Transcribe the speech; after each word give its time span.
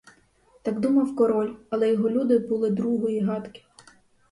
Так 0.63 0.79
думав 0.79 1.15
король, 1.15 1.55
але 1.69 1.91
його 1.91 2.09
люди 2.09 2.37
були 2.39 2.69
другої 2.69 3.19
гадки. 3.21 3.63